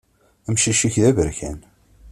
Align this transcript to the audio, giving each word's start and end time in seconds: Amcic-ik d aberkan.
Amcic-ik 0.47 0.95
d 1.03 1.05
aberkan. 1.09 1.59